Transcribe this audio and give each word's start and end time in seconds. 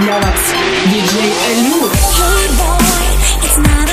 для 0.00 0.18
вас. 0.18 0.40
Диджей 0.86 1.32
Элюр. 1.52 1.90
Hey 1.90 2.48
boy, 2.58 3.42
it's 3.42 3.58
not 3.58 3.87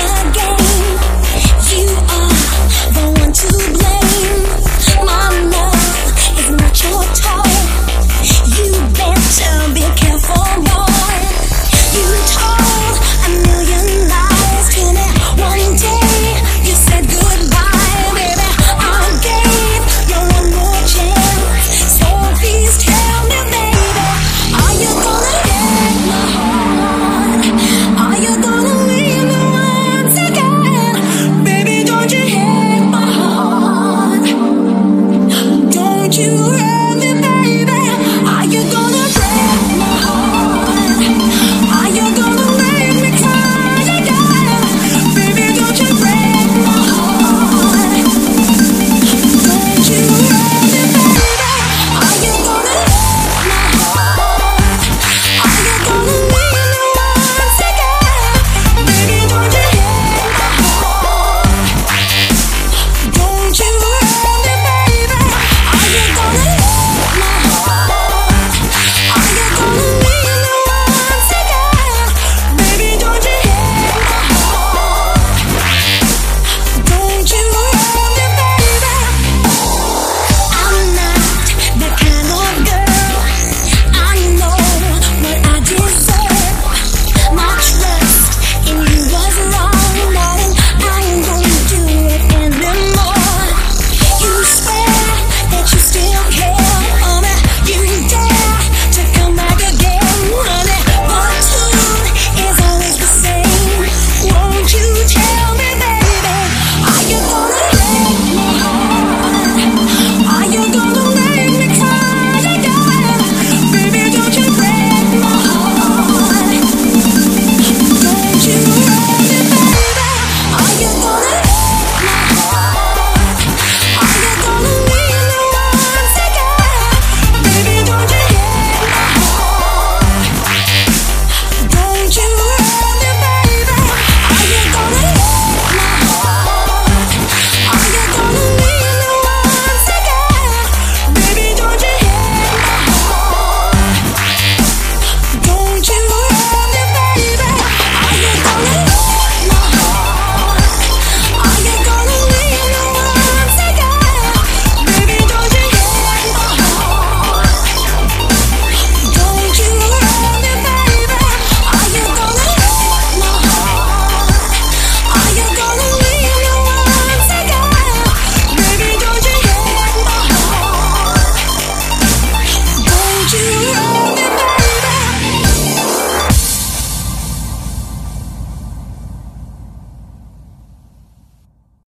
you 36.15 36.29
around. 36.29 36.76